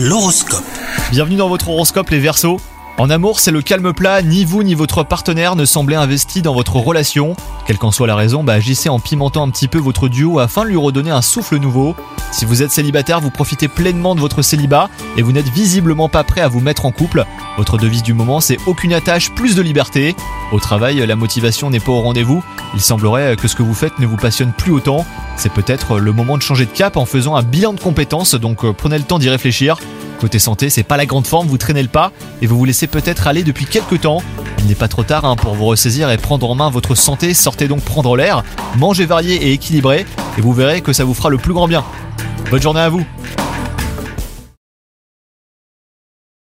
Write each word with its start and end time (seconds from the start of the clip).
L'horoscope. 0.00 0.62
Bienvenue 1.10 1.34
dans 1.34 1.48
votre 1.48 1.70
horoscope 1.70 2.10
les 2.10 2.20
Verseaux. 2.20 2.60
En 2.98 3.10
amour, 3.10 3.38
c'est 3.38 3.52
le 3.52 3.62
calme 3.62 3.92
plat, 3.92 4.22
ni 4.22 4.44
vous 4.44 4.64
ni 4.64 4.74
votre 4.74 5.04
partenaire 5.04 5.54
ne 5.54 5.64
semblez 5.64 5.94
investi 5.94 6.42
dans 6.42 6.52
votre 6.52 6.74
relation. 6.74 7.36
Quelle 7.64 7.78
qu'en 7.78 7.92
soit 7.92 8.08
la 8.08 8.16
raison, 8.16 8.42
bah, 8.42 8.54
agissez 8.54 8.88
en 8.88 8.98
pimentant 8.98 9.46
un 9.46 9.50
petit 9.50 9.68
peu 9.68 9.78
votre 9.78 10.08
duo 10.08 10.40
afin 10.40 10.64
de 10.64 10.70
lui 10.70 10.76
redonner 10.76 11.12
un 11.12 11.22
souffle 11.22 11.58
nouveau. 11.58 11.94
Si 12.32 12.44
vous 12.44 12.60
êtes 12.60 12.72
célibataire, 12.72 13.20
vous 13.20 13.30
profitez 13.30 13.68
pleinement 13.68 14.16
de 14.16 14.20
votre 14.20 14.42
célibat 14.42 14.90
et 15.16 15.22
vous 15.22 15.30
n'êtes 15.30 15.48
visiblement 15.48 16.08
pas 16.08 16.24
prêt 16.24 16.40
à 16.40 16.48
vous 16.48 16.58
mettre 16.58 16.86
en 16.86 16.90
couple. 16.90 17.24
Votre 17.56 17.78
devise 17.78 18.02
du 18.02 18.14
moment, 18.14 18.40
c'est 18.40 18.58
aucune 18.66 18.92
attache, 18.92 19.30
plus 19.30 19.54
de 19.54 19.62
liberté. 19.62 20.16
Au 20.50 20.58
travail, 20.58 20.96
la 21.06 21.14
motivation 21.14 21.70
n'est 21.70 21.78
pas 21.78 21.92
au 21.92 22.00
rendez-vous. 22.00 22.42
Il 22.74 22.80
semblerait 22.80 23.36
que 23.36 23.46
ce 23.46 23.54
que 23.54 23.62
vous 23.62 23.74
faites 23.74 24.00
ne 24.00 24.06
vous 24.06 24.16
passionne 24.16 24.52
plus 24.52 24.72
autant. 24.72 25.06
C'est 25.36 25.52
peut-être 25.52 26.00
le 26.00 26.12
moment 26.12 26.36
de 26.36 26.42
changer 26.42 26.66
de 26.66 26.72
cap 26.72 26.96
en 26.96 27.06
faisant 27.06 27.36
un 27.36 27.44
bilan 27.44 27.74
de 27.74 27.80
compétences, 27.80 28.34
donc 28.34 28.64
euh, 28.64 28.72
prenez 28.72 28.98
le 28.98 29.04
temps 29.04 29.20
d'y 29.20 29.30
réfléchir. 29.30 29.78
Côté 30.18 30.40
santé, 30.40 30.68
c'est 30.68 30.82
pas 30.82 30.96
la 30.96 31.06
grande 31.06 31.28
forme, 31.28 31.46
vous 31.46 31.58
traînez 31.58 31.82
le 31.82 31.88
pas 31.88 32.10
et 32.42 32.46
vous 32.46 32.58
vous 32.58 32.64
laissez 32.64 32.88
peut-être 32.88 33.28
aller 33.28 33.44
depuis 33.44 33.66
quelques 33.66 34.00
temps. 34.00 34.20
Il 34.58 34.66
n'est 34.66 34.74
pas 34.74 34.88
trop 34.88 35.04
tard 35.04 35.24
hein, 35.24 35.36
pour 35.36 35.54
vous 35.54 35.66
ressaisir 35.66 36.10
et 36.10 36.16
prendre 36.16 36.50
en 36.50 36.56
main 36.56 36.70
votre 36.70 36.96
santé, 36.96 37.34
sortez 37.34 37.68
donc 37.68 37.82
prendre 37.82 38.16
l'air, 38.16 38.42
mangez 38.76 39.06
varié 39.06 39.36
et 39.36 39.52
équilibré 39.52 40.06
et 40.36 40.40
vous 40.40 40.52
verrez 40.52 40.80
que 40.80 40.92
ça 40.92 41.04
vous 41.04 41.14
fera 41.14 41.30
le 41.30 41.38
plus 41.38 41.52
grand 41.52 41.68
bien. 41.68 41.84
Bonne 42.50 42.62
journée 42.62 42.80
à 42.80 42.88
vous 42.88 43.04